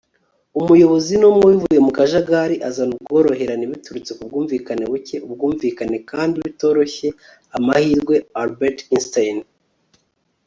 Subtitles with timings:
[0.59, 7.07] umuyobozi ni umwe, bivuye mu kajagari, azana ubworoherane biturutse ku bwumvikane buke, ubwumvikane kandi bitoroshye,
[7.57, 9.37] amahirwe.- albert einstein